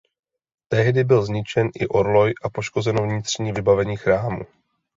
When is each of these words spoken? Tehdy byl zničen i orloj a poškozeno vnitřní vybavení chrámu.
Tehdy 0.67 1.03
byl 1.03 1.25
zničen 1.25 1.69
i 1.75 1.87
orloj 1.87 2.33
a 2.43 2.49
poškozeno 2.49 3.03
vnitřní 3.03 3.51
vybavení 3.51 3.97
chrámu. 3.97 4.41